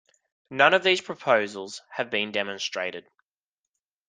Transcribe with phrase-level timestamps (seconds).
[0.49, 3.05] None of these proposals have been demonstrated.